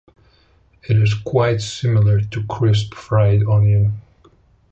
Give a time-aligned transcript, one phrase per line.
[0.81, 4.01] It is quite similar to crisp fried onion.